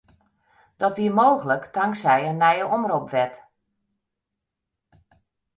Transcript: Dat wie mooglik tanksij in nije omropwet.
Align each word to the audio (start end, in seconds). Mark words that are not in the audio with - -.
Dat 0.81 0.95
wie 0.97 1.11
mooglik 1.17 1.65
tanksij 1.75 2.21
in 2.29 2.37
nije 2.43 2.63
omropwet. 2.65 3.47